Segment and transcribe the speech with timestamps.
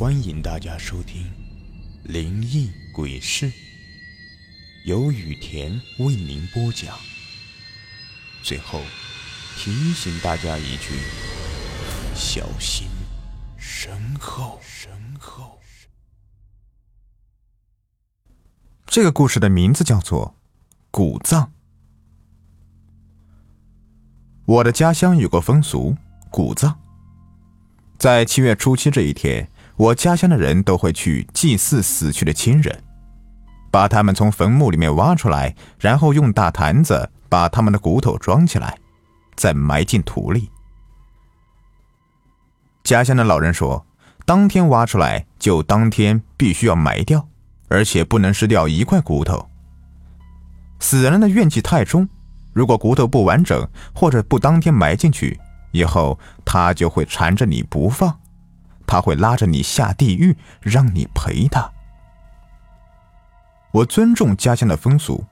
[0.00, 1.24] 欢迎大家收听
[2.10, 3.50] 《灵异鬼事》，
[4.86, 6.98] 由雨田为您播讲。
[8.42, 8.80] 最后
[9.58, 10.94] 提醒大家一句：
[12.14, 12.88] 小心
[13.58, 14.58] 身后。
[14.62, 15.60] 身后。
[18.86, 20.28] 这个故事的名字叫做
[20.90, 21.44] 《古葬》。
[24.46, 25.94] 我的家乡有个风俗，
[26.30, 26.80] 古葬。
[27.98, 29.46] 在七月初七这一天。
[29.80, 32.82] 我家乡的人都会去祭祀死去的亲人，
[33.70, 38.76] 把他们从坟墓里面挖出来，然后用大坛子把他们的骨头装起来，
[39.36, 40.50] 再埋进土里。
[42.84, 43.86] 家乡的老人说，
[44.26, 47.26] 当天挖出来就当天必须要埋掉，
[47.68, 49.48] 而且不能失掉一块骨头。
[50.78, 52.06] 死人的怨气太重，
[52.52, 55.40] 如果骨头不完整或者不当天埋进去，
[55.72, 58.14] 以后他就会缠着你不放。
[58.90, 61.70] 他会拉着你下地狱，让你陪他。
[63.70, 65.24] 我尊重家乡的风俗，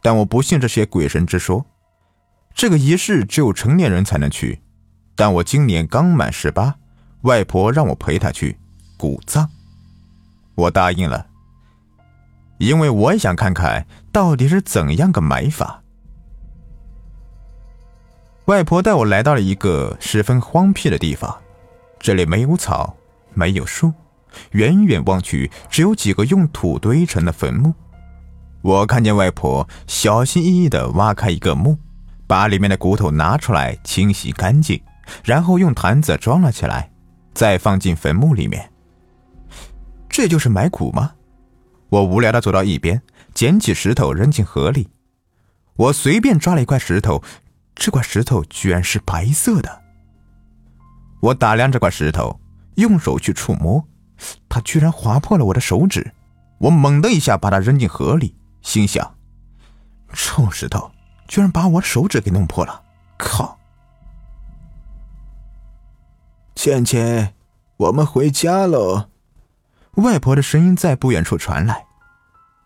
[0.00, 1.66] 但我不信这些鬼神之说。
[2.54, 4.62] 这个仪式只有成年人才能去，
[5.14, 6.76] 但我今年刚满十八，
[7.20, 8.58] 外婆让我陪她去
[8.96, 9.46] 古葬，
[10.54, 11.26] 我答应了，
[12.56, 15.82] 因为我也想看看到底是怎样个埋法。
[18.46, 21.38] 外婆带我来到了一个十分荒僻的地方。
[22.00, 22.96] 这里没有草，
[23.34, 23.92] 没有树，
[24.52, 27.74] 远远望去，只有几个用土堆成的坟墓。
[28.62, 31.78] 我看见外婆小心翼翼地挖开一个墓，
[32.26, 34.80] 把里面的骨头拿出来清洗干净，
[35.24, 36.90] 然后用坛子装了起来，
[37.34, 38.70] 再放进坟墓里面。
[40.08, 41.12] 这就是埋骨吗？
[41.90, 43.00] 我无聊地走到一边，
[43.32, 44.88] 捡起石头扔进河里。
[45.76, 47.22] 我随便抓了一块石头，
[47.74, 49.82] 这块石头居然是白色的。
[51.20, 52.40] 我打量这块石头，
[52.76, 53.84] 用手去触摸，
[54.48, 56.14] 它居然划破了我的手指。
[56.58, 59.14] 我猛地一下把它扔进河里，心想：
[60.12, 60.90] 臭石头
[61.26, 62.82] 居然把我手指给弄破了！
[63.16, 63.58] 靠！
[66.54, 67.34] 倩倩，
[67.76, 69.10] 我们回家喽！
[69.96, 71.86] 外婆的声音在不远处传来。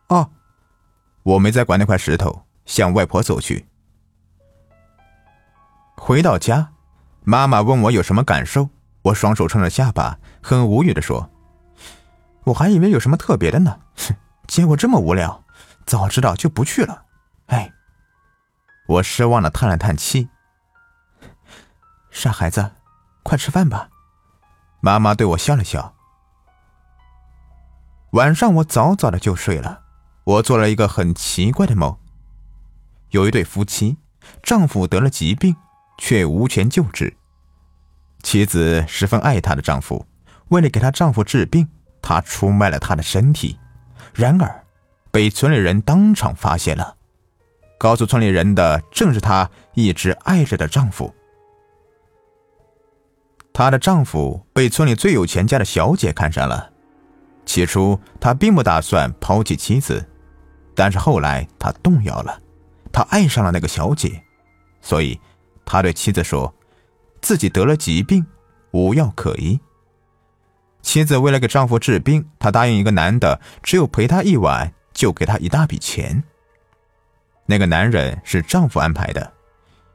[0.08, 0.30] 哦，
[1.22, 3.66] 我没再管那块石头，向外婆走去。
[5.96, 6.72] 回到家。
[7.24, 8.68] 妈妈问我有什么感受，
[9.02, 11.30] 我双手撑着下巴，很无语的说
[12.44, 14.14] ：“我还以为有什么特别的呢，哼，
[14.48, 15.44] 结果这么无聊，
[15.86, 17.04] 早知道就不去了。”
[17.46, 17.72] 哎，
[18.88, 20.28] 我失望的叹了叹气。
[22.10, 22.72] 傻孩子，
[23.22, 23.88] 快吃饭吧。
[24.80, 25.94] 妈妈对我笑了笑。
[28.10, 29.82] 晚上我早早的就睡了，
[30.24, 31.96] 我做了一个很奇怪的梦。
[33.10, 33.98] 有一对夫妻，
[34.42, 35.56] 丈夫得了疾病。
[35.98, 37.16] 却无权救治。
[38.22, 40.06] 妻子十分爱她的丈夫，
[40.48, 41.68] 为了给她丈夫治病，
[42.00, 43.58] 她出卖了她的身体。
[44.14, 44.64] 然而，
[45.10, 46.96] 被村里人当场发现了。
[47.78, 51.12] 告诉村里人的正是她一直爱着的丈夫。
[53.52, 56.70] 她的丈夫被村里最有钱家的小姐看上了。
[57.44, 60.08] 起初，他并不打算抛弃妻子，
[60.76, 62.40] 但是后来他动摇了，
[62.92, 64.22] 他爱上了那个小姐，
[64.80, 65.18] 所以。
[65.64, 66.54] 他对妻子说
[67.22, 68.26] ：“自己得了疾病，
[68.72, 69.58] 无药可医。”
[70.82, 76.24] 妻子为了给丈夫治病，她答应一个男的，只有陪她一晚就给她一大笔钱。
[77.46, 79.32] 那个男人是丈夫安排的，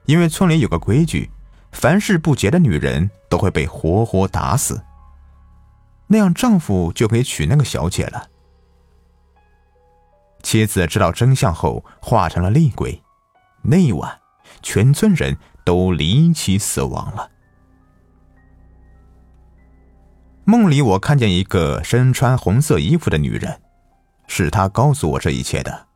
[0.05, 1.29] 因为村里有个规矩，
[1.73, 4.81] 凡事不洁的女人都会被活活打死。
[6.07, 8.29] 那样丈夫就可以娶那个小姐了。
[10.41, 13.03] 妻子知道真相后，化成了厉鬼。
[13.61, 14.19] 那一晚，
[14.61, 15.37] 全村人。
[15.67, 17.29] 都离奇死亡了。
[20.45, 23.59] 梦里，我看见一个身穿红色衣服的女人，
[24.27, 25.87] 是她告诉我这一切的。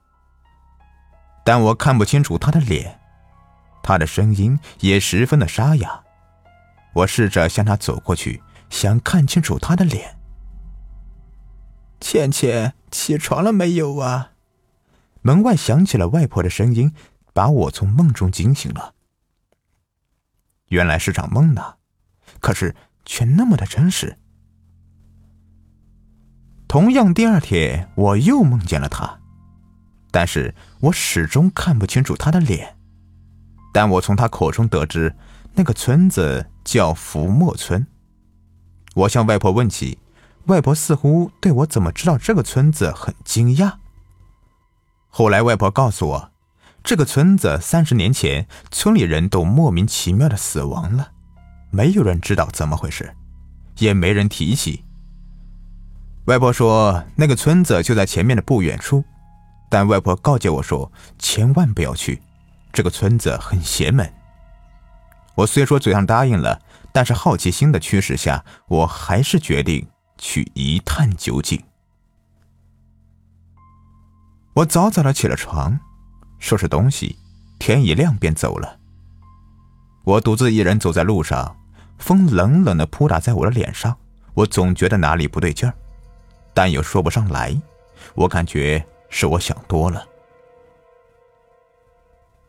[1.45, 2.99] 但我看不清楚她的脸，
[3.81, 6.03] 她的声音也十分的沙哑。
[6.91, 10.17] 我试着向她走过去，想看清楚她的脸。
[12.01, 14.31] 倩倩，起床了没有啊？
[15.22, 16.93] 门外响起了外婆的声音，
[17.31, 18.96] 把我从梦中惊醒了。
[20.72, 21.76] 原来是场梦呢，
[22.40, 22.73] 可是
[23.06, 24.18] 却那么的真实。
[26.66, 29.20] 同样，第二天我又梦见了他，
[30.12, 32.78] 但是我始终看不清楚他的脸。
[33.73, 35.14] 但我从他口中得知，
[35.56, 37.85] 那个村子叫福墨村。
[38.96, 40.00] 我向外婆问起，
[40.46, 43.73] 外婆似乎对我怎么知道这个村子很惊讶。
[45.09, 46.30] 后来，外婆告诉我。
[46.83, 51.11] 这个村子三十年前，村里人都莫名其妙的死亡了，
[51.69, 53.16] 没有人知道怎么回事，
[53.78, 54.83] 也没人提起。
[56.25, 59.03] 外婆说那个村子就在前面的不远处，
[59.69, 62.22] 但外婆告诫我说千万不要去，
[62.73, 64.11] 这个村子很邪门。
[65.35, 66.61] 我虽说嘴上答应了，
[66.91, 69.87] 但是好奇心的驱使下，我还是决定
[70.17, 71.61] 去一探究竟。
[74.53, 75.79] 我早早的起了床，
[76.41, 77.16] 收拾东西，
[77.59, 78.78] 天一亮便走了。
[80.03, 81.55] 我独自一人走在路上，
[81.99, 83.96] 风冷冷的扑打在我的脸上，
[84.34, 85.73] 我总觉得哪里不对劲儿，
[86.53, 87.55] 但又说不上来。
[88.16, 90.03] 我感觉是我想多了。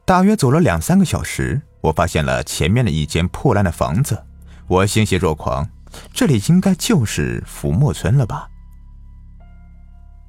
[0.07, 4.25] 大约走了两三个小时，我发现了前面的一间破烂的房子，
[4.67, 5.69] 我欣喜若狂，
[6.15, 8.49] 这里应该就是浮沫村了吧？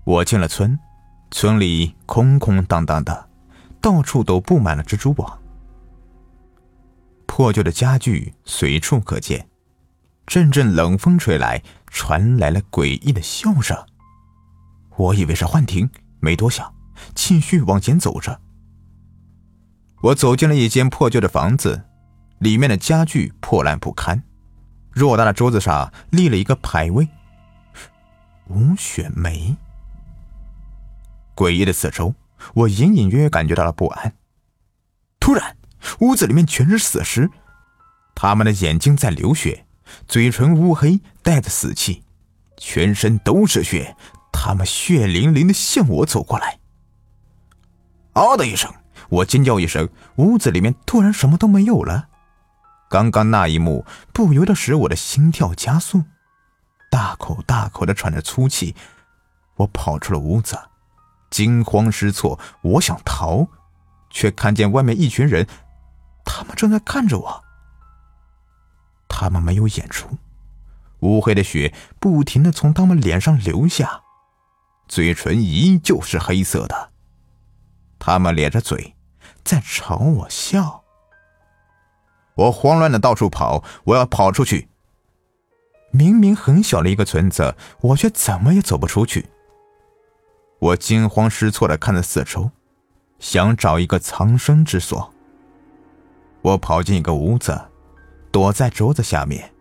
[0.03, 0.77] 我进了村。
[1.31, 3.27] 村里空空荡荡的，
[3.83, 5.39] 到处都布满了蜘蛛网。
[7.25, 9.49] 破旧的家具随处可见，
[10.25, 13.77] 阵阵冷风吹来，传来了诡异的笑声。
[14.95, 15.89] 我以为是幻听，
[16.21, 16.73] 没多想，
[17.13, 18.39] 继续往前走着。
[20.01, 21.83] 我走进了一间破旧的房子，
[22.39, 24.23] 里面的家具破烂不堪，
[24.93, 27.09] 偌大的桌子上立了一个牌位
[28.47, 29.57] ：“吴雪梅。”
[31.35, 32.13] 诡异的四周，
[32.53, 34.15] 我隐隐约约感觉到了不安。
[35.19, 35.57] 突然，
[35.99, 37.29] 屋子里面全是死尸，
[38.15, 39.65] 他们的眼睛在流血，
[40.07, 42.03] 嘴唇乌黑，带着死气，
[42.57, 43.95] 全身都是血。
[44.31, 46.59] 他们血淋淋的向我走过来。
[48.13, 48.73] 嗷的一声，
[49.09, 49.87] 我尖叫一声，
[50.17, 52.09] 屋子里面突然什么都没有了。
[52.89, 56.03] 刚刚那一幕不由得使我的心跳加速，
[56.91, 58.75] 大口大口的喘着粗气。
[59.55, 60.57] 我跑出了屋子。
[61.33, 63.47] 惊慌失措，我想逃，
[64.11, 65.47] 却看见外面一群人，
[66.23, 67.43] 他们正在看着我。
[69.09, 70.07] 他们没有演出，
[70.99, 74.03] 乌黑的血不停的从他们脸上流下，
[74.87, 76.91] 嘴唇依旧是黑色的。
[77.97, 78.95] 他们咧着嘴，
[79.43, 80.83] 在朝我笑。
[82.35, 84.69] 我慌乱的到处跑，我要跑出去。
[85.89, 89.32] 明明很小的一个村子，我却怎么也走不出去。
[90.63, 92.49] 我惊慌失措的看着四周，
[93.19, 95.13] 想找一个藏身之所。
[96.41, 97.59] 我跑进一个屋子，
[98.31, 99.51] 躲在桌子下面。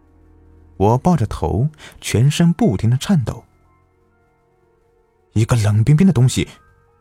[0.77, 1.69] 我抱着头，
[2.01, 3.45] 全身不停的颤抖。
[5.33, 6.49] 一个冷冰冰的东西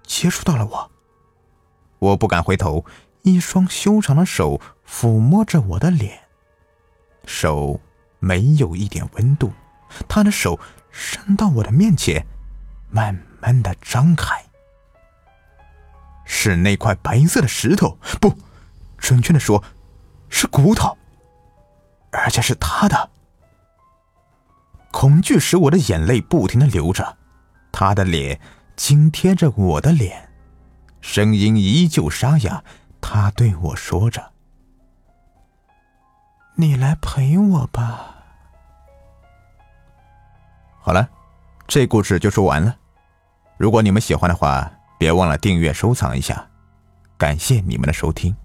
[0.01, 0.91] 接触到了我，
[1.99, 2.83] 我不敢回头。
[3.21, 4.59] 一双修长的手
[4.89, 6.21] 抚摸着我的脸，
[7.27, 7.79] 手
[8.17, 9.53] 没有一点温度。
[10.07, 10.59] 他的手
[10.89, 12.25] 伸到我的面前，
[12.89, 13.13] 慢。
[13.13, 14.43] 慢慢的张开，
[16.25, 18.33] 是那块白色的石头，不，
[18.97, 19.63] 准确的说，
[20.29, 20.97] 是骨头，
[22.11, 23.09] 而且是他的。
[24.91, 27.17] 恐惧使我的眼泪不停的流着，
[27.71, 28.39] 他的脸
[28.75, 30.29] 紧贴着我的脸，
[31.01, 32.63] 声音依旧沙哑，
[32.99, 34.31] 他对我说着
[36.55, 38.17] ：“你来陪我吧。”
[40.83, 41.09] 好了，
[41.67, 42.75] 这故事就说完了。
[43.61, 44.67] 如果你们喜欢的话，
[44.97, 46.43] 别忘了订阅、收藏一下，
[47.15, 48.35] 感谢你们的收听。